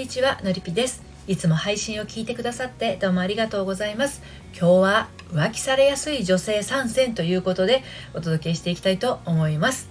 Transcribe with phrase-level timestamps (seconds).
[0.00, 1.02] にちはのりぴです。
[1.28, 4.22] いつも配信を聞いてくださってどうもありがとうございます。
[4.58, 7.82] 今日は浮気されやすい女性参戦ということで
[8.14, 9.90] お届けしていきたいと思います。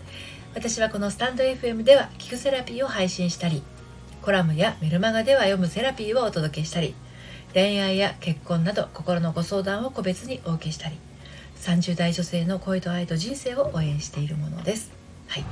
[0.55, 3.61] 私はこのスタンド FM では聞くセラピーを配信したり
[4.23, 6.95] コラムやメルマガでは読むセラピーをお届けしたり
[7.53, 10.97] 恋愛や結婚など心のご相談を個別にお受けしたり
[11.57, 14.91] 30代女性の恋と愛と人生を応援しているものです。
[15.27, 15.45] はい。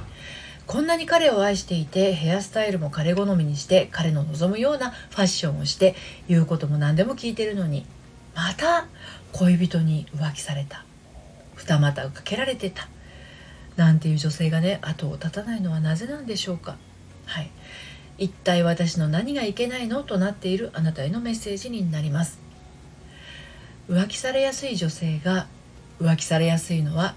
[0.67, 5.95] こんなに彼を愛していてヘアスタイルも彼好みにして彼の望むようなファッションをして
[6.27, 7.85] 言うことも何でも聞いてるのに
[8.35, 8.85] また
[9.31, 10.83] 恋人に浮気された。
[11.55, 12.87] 二股をかけられてた。
[13.77, 16.75] なんていう女性がね後を絶たないのはなぜなんでしょうか。
[17.25, 17.49] はい。
[18.17, 20.03] 一体私の何がいけないの？
[20.03, 22.39] となっているあなたへのメッセージになります。
[23.89, 25.47] 浮気されやすい女性が
[26.01, 27.15] 浮気されやすいのは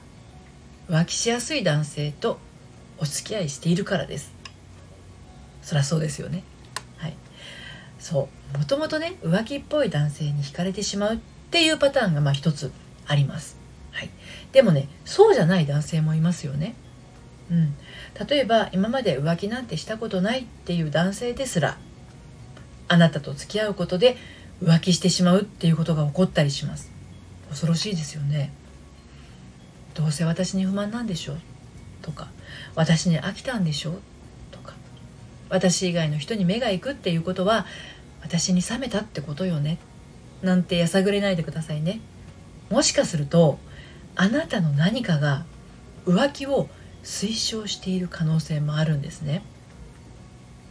[0.89, 2.39] 浮気しやすい男性と
[3.01, 4.33] お付き合いしているからです。
[5.63, 6.45] そりゃそうですよね。
[6.99, 7.15] はい。
[7.99, 8.59] そう。
[8.59, 11.19] もともとね浮気っぽい男性に惹かれてしまうっ
[11.51, 12.71] ていうパターンがまあ一つ
[13.07, 13.57] あります。
[13.93, 14.11] はい。
[14.53, 16.75] でもねそうじゃない男性もいますよね。
[17.51, 17.75] うん、
[18.29, 21.79] 例えば今まで浮気なんてしたことないっていう男性ですら
[22.87, 24.17] あなたと付き合うことで
[24.63, 26.91] 浮気してしまうっていうことが起こったりします。
[27.49, 28.53] 恐ろしいですよね。
[29.95, 31.33] どうせ私に不満なんでしょ？
[31.33, 31.39] う
[32.03, 32.29] とか。
[32.75, 34.01] 私に飽きたんでしょ？
[34.51, 34.75] とか
[35.49, 37.67] 私以外の人に目が行くっていうことは
[38.23, 39.79] 私に冷めたってことよね
[40.43, 42.01] なんてやさぐれないでくださいね。
[42.71, 43.59] もしかすると
[44.17, 45.45] あなたの何かが
[46.07, 46.69] 浮気を
[47.03, 49.43] 推奨している可能性もあるんですね。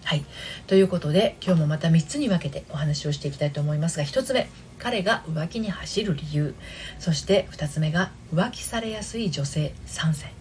[0.09, 0.25] はい。
[0.65, 6.55] ということで、今日もまた3つに分けてお話をしていきたいと思いますが、1つ目、彼が浮気に走る理由。
[6.97, 10.31] そして2つ目が浮気されやすい女性参戦。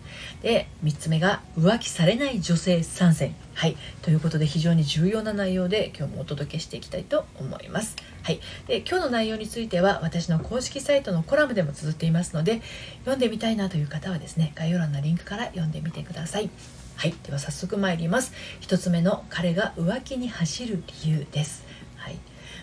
[0.40, 12.62] で3つ目が浮気されない女性参戦はいということで非常に重要な内容で今日もお届けしていきたいと思いますはいで今日の内容については私の公式サイトのコラムでも綴っていますので
[13.00, 16.50] 読んでみたいなという方はですね概要欄のリンクから読んでみてください
[16.98, 18.32] はいでは早速参ります。
[18.60, 21.64] 1つ目の彼が浮気に走る理由です。
[21.94, 22.18] はい。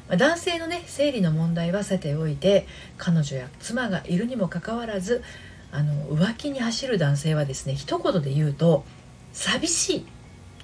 [0.10, 5.24] ま男性のね生理の問題はさておいて彼女や妻がいるにもかかわらず
[5.72, 8.84] あの浮気に走る男性はですね一言で言うと
[9.32, 10.06] 寂しい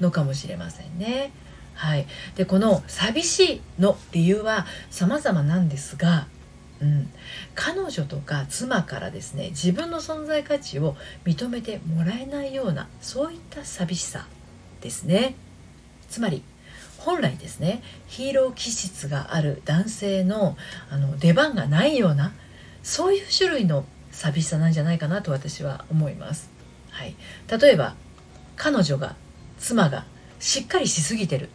[0.01, 1.31] のかもしれませんね。
[1.73, 6.27] はい、でこの寂しいの理由は様々なんですが、
[6.81, 7.09] うん、
[7.53, 14.25] 彼女とか妻からですね自分の存在価値を認めてもらえないようなそういった寂しさ
[14.81, 15.35] ですね。
[16.09, 16.43] つまり
[16.97, 20.57] 本来ですねヒーロー気質がある男性の
[20.89, 22.33] あの出番がないような
[22.83, 26.49] そういう種類の寂しさなんじゃないかなと私は思います。
[26.89, 27.15] はい、
[27.47, 27.95] 例えば
[28.55, 29.15] 彼女が
[29.57, 30.05] 妻が
[30.39, 31.49] しっかりしすぎてる、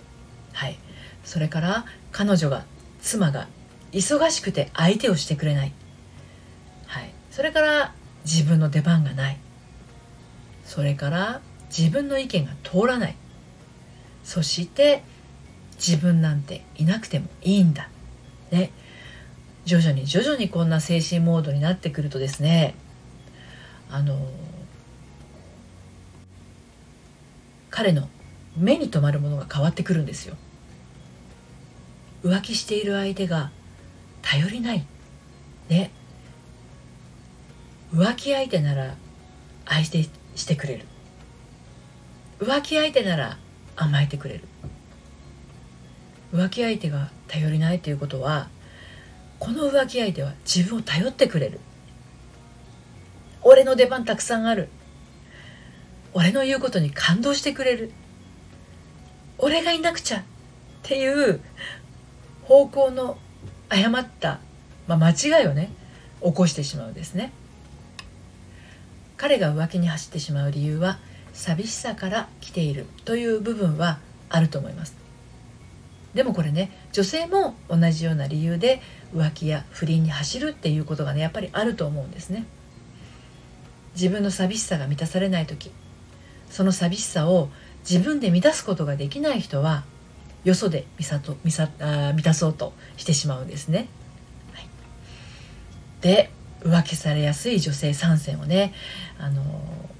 [0.53, 0.79] はい、
[1.25, 2.65] それから彼女が
[3.01, 3.49] 妻が
[3.97, 5.73] 忙しくて相手をしてくれない、
[6.87, 7.95] はい、それから
[8.27, 9.39] 自分の出番がない。
[10.65, 13.17] それから自分の意見が通らない。
[14.25, 15.03] そして
[15.77, 17.89] 自分なんていなくてもいいんだ。
[18.51, 18.73] ね。
[19.65, 22.75] 徐々に徐々にこんな精神モードになってくるとですね。
[23.91, 24.19] あの
[27.71, 28.09] 彼の
[28.57, 30.37] 目に留まるものが変わってくるんですよ。
[32.25, 33.53] 浮気している相手が
[34.29, 34.85] 頼りない。
[35.69, 35.93] ね。
[37.95, 38.97] 浮気相手なら
[39.65, 40.03] 愛して
[40.35, 40.85] してくれる。
[42.41, 43.39] 浮気相手なら
[43.77, 44.45] 甘えてくれる。
[46.35, 48.49] 浮気相手が頼りないということは
[49.39, 51.61] この浮気相手は自分を頼ってくれる。
[53.43, 54.69] 俺の出番たくさんある。
[56.15, 57.93] 俺の言うことに感動してくれる。
[59.39, 60.23] 俺がいなくちゃっ
[60.83, 61.41] ていう
[62.43, 63.19] 方向の
[63.69, 64.41] 誤った、
[64.87, 65.11] まあ、間
[65.41, 65.71] 違いをね
[66.23, 67.33] 起こしてしまうんですね。
[69.17, 70.99] 彼が浮気に走ってしまう理由は
[71.33, 73.99] 寂しさから来ているという部分は
[74.29, 74.95] あると思います。
[76.15, 78.81] でもこれね女性も同じような理由で
[79.15, 82.45] 浮気や不倫に走るっていうことがねやっぱりあると思うんですね。
[83.95, 85.73] 自分の寂しさが満たされない時
[86.51, 87.49] その寂しさを
[87.89, 89.85] 自分で満たすことができない人は
[90.47, 93.89] よそで満さと満さあ満たそうとしてしまうんですね、
[94.53, 94.69] はい、
[96.01, 98.73] で浮気されやすい女性参戦をね
[99.19, 99.43] あの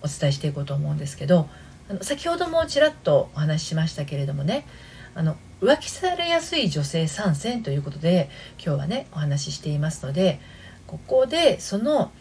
[0.03, 1.49] お伝えしていこうと思うんですけど
[1.91, 4.69] あの先ほどもちらっとお話ししましたけれどもね
[5.17, 8.31] あの浮気されやすい女性参戦ということで
[8.65, 10.41] 今日はねお話ししていますので
[10.87, 12.13] ここでその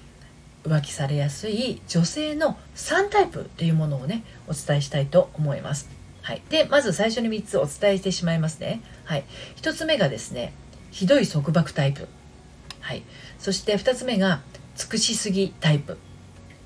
[0.63, 5.94] 浮気されやすい女性の3タイプというものをねお伝えしたいと思います。
[6.25, 9.25] はい、でまず最初に3つお伝えしてしまいますね、はい、
[9.57, 10.53] 1つ目がですね
[10.89, 12.07] ひどい束縛タイプ、
[12.79, 13.03] はい、
[13.37, 14.41] そして2つ目が
[14.75, 15.99] 尽くしすぎタイプ、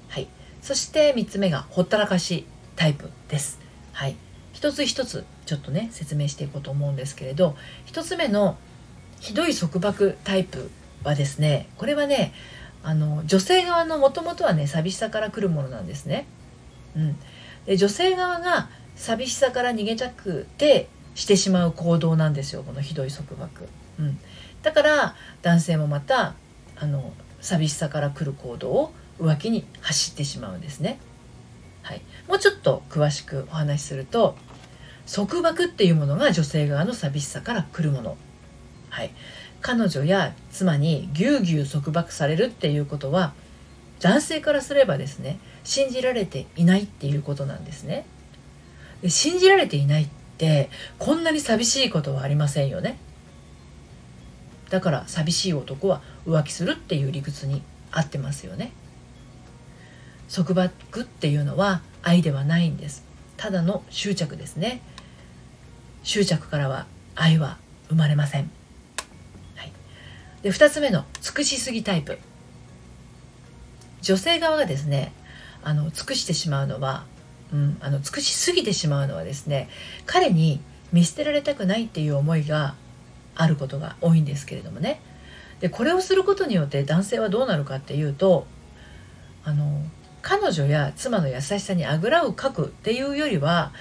[0.08, 0.30] はい、
[0.62, 2.46] そして3つ目がほったらかし
[2.78, 3.60] タイプです、
[3.92, 4.16] はい、
[4.54, 7.58] 一つ一つちょっとね説明していこうと思うんですけれど
[7.88, 8.58] 1つ目の
[9.20, 10.72] ひどい束縛タイプ
[11.04, 12.32] はですねこれはね
[12.82, 16.28] あの女性側のもともとはね寂しさから来るものなんですね。
[16.96, 17.18] うん、
[17.66, 23.68] で女性側が寂しさから逃げたくてしてしまう行動なんですよこのひどい束縛。
[23.98, 24.20] うん、
[24.62, 26.36] だから男性もまた
[26.76, 31.00] あの寂しさから来る行動を浮気に走ってしまうんですね。
[31.82, 34.38] はい、もうちょっと詳しくお話しすると
[35.12, 38.18] 束縛っていうものが女性側の寂しさから来るもの。
[38.90, 39.12] はい、
[39.62, 43.34] 彼女や妻にぎゅうぎゅう束縛されるっていうことは
[44.02, 48.06] 男性からすればですね信じられていないっていうことなんですね
[49.08, 50.08] 信じられていないっ
[50.38, 52.98] てこんなに寂しいことはありませんよね。
[54.70, 58.72] だから寂しい男は浮気するっていう理屈に合ってますよね。
[60.34, 63.04] 束縛っていうのは愛ではないんです。
[63.38, 64.82] ただの執着ですね。
[66.04, 66.86] 執着からは
[67.16, 67.58] 愛は
[67.90, 68.52] 生まれません。
[70.42, 72.18] で2つ目の尽くしすぎタイプ。
[74.02, 75.12] 女性側がですね
[75.64, 77.06] あの尽くしてしまうのは、
[77.54, 79.70] うん、あの尽くしすぎてしまうのはですね
[80.06, 80.62] 彼に
[80.92, 82.76] 見捨てられたくないっていう思いが
[83.36, 85.02] あることが多いんですけれどもね
[85.60, 88.46] でこれをすることによって男性はどうなるかっていうと
[89.44, 89.82] あの
[90.22, 93.72] 彼女や妻の優しさにあぐらをかくっていうよりは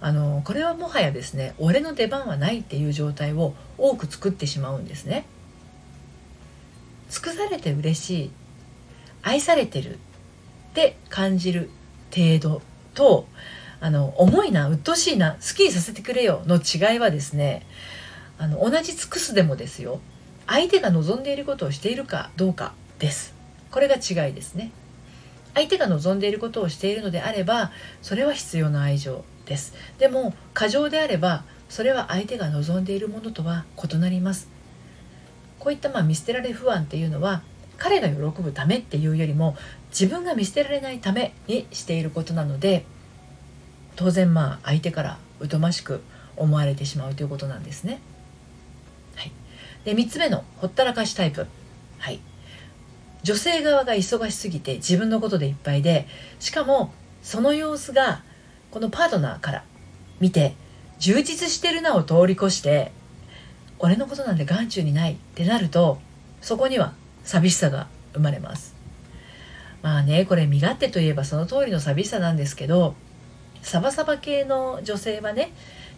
[0.00, 5.24] あのこれはもはやですね俺の出番はないっていう状態を多く作ってしまうんですね。
[7.08, 8.30] 尽くされて嬉しい
[9.22, 9.98] 愛されてるっ
[10.74, 11.70] て感じる
[12.14, 12.62] 程度
[12.94, 13.26] と
[13.80, 17.66] あの重いな鬱陶しいな好きにさせてくれよの違いはですね
[18.38, 20.00] あの同じ尽くすでもですよ。
[20.46, 23.34] 相手が望んでいることをしているかどうかです。
[23.70, 24.70] これが違いですね。
[25.54, 27.70] 相手が望んでいることをしているのであれば
[28.02, 29.74] それは必要な愛情です。
[29.98, 34.48] でも過剰であればそれは相手が望んでいるものとは異なります。
[35.58, 37.42] こういったまあ見捨てられ不安っていうのは
[37.78, 39.56] 彼が喜ぶためっていうよりも
[39.90, 42.84] 自分が見捨てられないためにしていることなので
[43.96, 45.18] 当然まあ相手から
[45.48, 46.02] 疎ましく
[46.36, 48.00] 思われてしまうということなんですね。
[49.14, 49.32] はい、
[49.84, 51.46] で3つ目のほったらかしタイプ。
[51.98, 52.20] はい、
[53.22, 56.06] 女性側が忙しすぎて自分のことでいっぱいで
[56.40, 56.92] しかも
[57.22, 58.22] その様子が
[58.70, 59.64] このパートナーから
[60.20, 60.54] 見て
[60.98, 62.92] 充実してるなを通り越して
[63.78, 65.98] 俺のことなんて眼中にないってなると
[66.40, 66.92] そこには
[67.24, 68.74] 寂しさが生まれます。
[69.82, 72.94] まあねこれ身勝手といえばその通りの寂しさなんですけど
[73.62, 75.52] サバサバ系の女性はね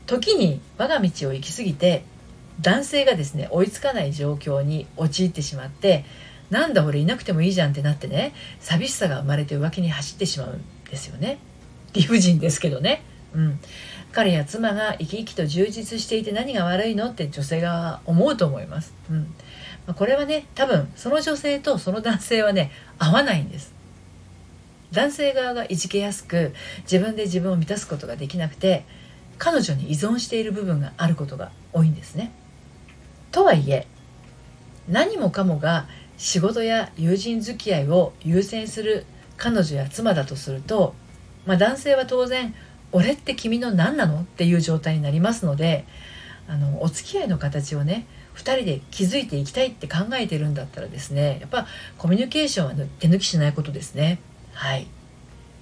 [0.07, 2.05] 時に我が道を行き過ぎて
[2.61, 6.05] 男性がですね追いつかない状況に陥ってしまって
[6.51, 11.39] なんだ俺いなくてもいいじゃんってなってね寂しさが生まれて浮気に走ってしまうんですよね。
[11.93, 13.03] 理不尽ですけどね。
[13.35, 13.59] うん。
[14.13, 18.95] 彼や妻が生き生きと充実していて何が悪いのって女性が思うと思います。
[19.11, 19.35] うん。
[19.95, 23.75] これはね多分その女性とその男性はね合わないんです。
[24.93, 28.85] 男性側がいじけやすく自分で自分を満たすことができなくて
[29.39, 32.33] 彼女に依存している部分があることが多いんですね。
[33.31, 33.87] とはいえ
[34.89, 39.05] 何もかもが仕事や友人付き合いを優先する
[39.37, 40.95] 彼女や妻だとすると、
[41.45, 42.55] まあ、男性は当然
[42.93, 45.85] 俺って君の何なのっていう状態になりますので
[46.49, 51.67] あのお付き合いの形をね2人で築いていきたいって考えてるんだったらですねやっぱ
[51.99, 54.19] コミュニケーションは手抜きしないことですね。
[54.53, 54.87] はい。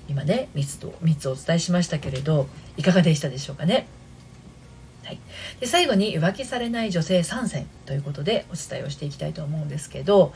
[0.08, 3.86] 今ね3つと3つお伝えしましたけれどいかがでしたでしょうかね。
[5.04, 5.20] はい、
[5.60, 10.32] で最後に浮気されない女性3選ということでお伝えをしていきたいと思うんですけど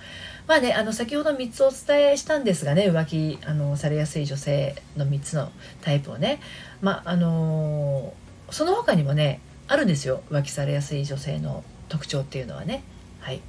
[0.46, 6.40] まあねあの先ほど3つお伝えしたんですがね浮気あのされやすい女性の3つのタイプをね
[6.82, 10.22] まああのー、その他にもねあるんですよ。
[10.30, 12.82] 浮気されやすい女性の特徴っていうのはね。
[13.20, 13.40] はい。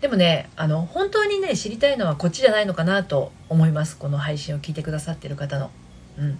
[0.00, 3.96] でもねあの本当にね知りたいのはこっちじゃないのかなと思います。
[3.96, 5.70] この配信を聞いてくださってる方の。
[6.18, 6.38] うん。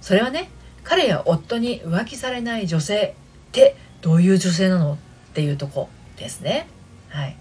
[0.00, 0.50] それはね
[0.84, 3.14] 彼や夫に浮気されない女性
[3.48, 4.96] ってどういう女性なのっ
[5.34, 6.66] ていうとこですね。
[7.08, 7.36] はい、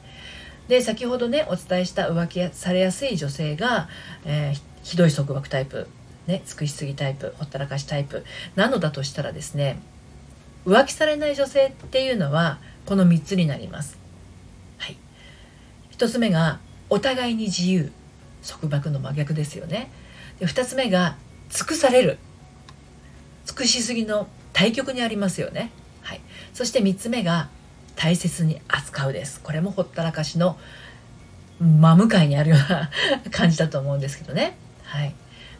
[0.68, 3.88] で先ほどねお伝えした浮気されやすい女性が、
[4.26, 5.88] えー、ひどい束縛タイプ、
[6.28, 8.26] ね、尽くしすぎタイプほったらかしタイプ
[8.56, 9.80] なのだとしたらですね
[10.66, 12.60] 浮気されない女性っていうのは
[12.90, 14.00] この3つになります。
[14.80, 14.98] はい、
[15.92, 16.58] 1つ目が
[16.90, 17.92] お互いに自由
[18.44, 19.92] 束縛の真逆ですよね。
[20.40, 21.16] で2つ目が
[21.52, 22.18] 尽くされる
[23.46, 25.70] 尽くしすぎの対極にありますよね。
[26.02, 27.50] はい、そして3つ目が
[27.96, 30.58] 大切に扱うですこれもほったらかしの
[31.60, 32.90] 真向かいにあるような
[33.30, 34.58] 感じだと思うんですけどね。
[34.82, 35.14] はい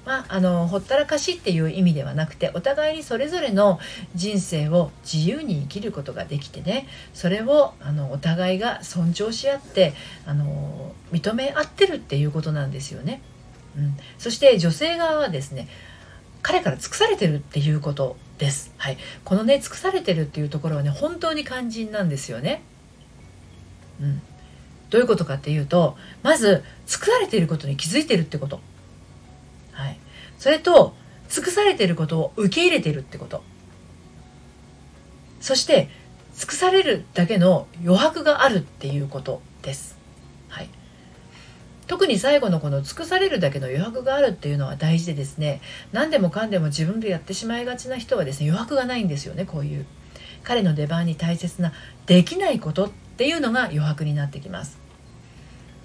[0.10, 3.80] まあ、あのほったらかしっていう意味ではなくてお互いにそれぞれの
[4.16, 9.94] 人生を自由に生きることができてねそれをあのお互いが尊重し合って
[10.26, 13.22] あの認め合ってるっていうことなんですよね。
[13.78, 15.68] うん、そして女性側はですね
[16.42, 18.74] 彼から尽くされてるっていうことです。
[18.78, 22.64] はい、このね尽くされてるっていうところはね本当に肝心なんですよね。
[24.02, 24.22] うん、
[24.90, 28.60] どういうことかっていうとまず尽くされていることに気づいてるってこと。
[30.40, 30.96] それと
[31.30, 33.44] 尽くされていることを受け入れているってこと。
[35.40, 35.90] そして
[36.36, 39.98] 尽くされるだけの余白があるっていうことです。
[40.48, 40.70] はい、
[41.88, 49.86] 特に最後のこの尽くされるだけの余白があるっていうのは大事でですね何でもかんでも自分でやってしまいがちな人はですね余白がないんですよねこういう
[50.44, 51.74] 彼の出番に大切な
[52.06, 54.80] できないことっていうのが余白になってきます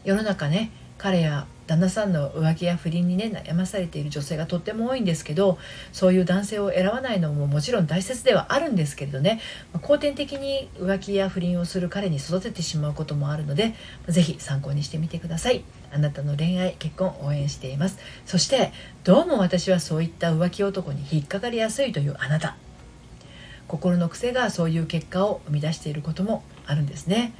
[0.04, 5.58] 世の中ね彼や旦那さんの浮気や不倫にね悩まされている女性がとっても多いんですけど
[5.92, 9.40] そういう男性を選ばないのももちろん大切ではあるんですけれどね。
[9.80, 13.74] 後天的に浮気や不倫をする彼に育ててしまうこともあるので
[14.08, 15.64] 是非参考にしてみてください。
[15.92, 17.98] あなたの恋愛結婚応援しています。
[18.26, 18.72] そして
[19.04, 22.56] どうも私はそういった浮気男に引っかかりやすいというあなた。
[23.66, 27.32] 心の癖がそういう結果を生み出していることもあるんですね。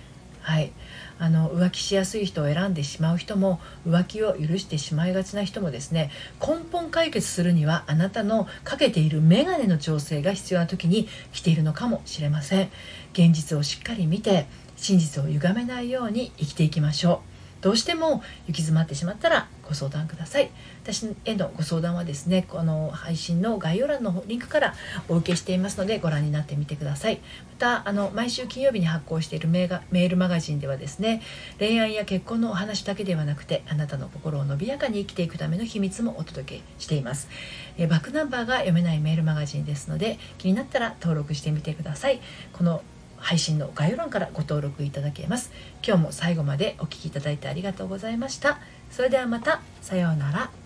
[0.45, 0.73] はい。
[1.19, 6.11] あの浮気しやすい人を選んでしまう人も浮気を許してしまいがちな人もですね
[6.41, 12.71] 根本解決するにはあなたのかけている眼鏡の調整が必要な時に来ているのかもしれません。
[13.15, 14.47] 現実をしっかり見て
[14.77, 17.23] 真実を歪めないように生きていきましょ
[17.61, 17.65] う。
[17.65, 18.23] どうしても行き
[18.57, 20.51] 詰まってしまったらご相談ください。
[20.83, 24.75] 私へのご相談はですねこの配信の概要欄のリンクから
[25.09, 27.17] お受けしていますのでご覧になってみてください。
[27.17, 27.23] ま
[27.59, 31.23] たあの毎週金曜日に発行しているメールマガジンではですね
[31.59, 37.29] 恋愛や結婚のお話だけではなくてあなたの心を伸びやかに生きていくための秘密もお届けしています。
[37.77, 42.21] えバックナンバーが読めないメールマガジンですので気になったら登録してみてください。
[42.53, 42.83] この
[43.17, 45.51] 配信の概要欄からご登録いただけます。
[45.83, 48.59] 今日も最後までお聴きいただいてありがとうございました。
[48.95, 49.61] それではまた。
[49.83, 50.64] さようなら。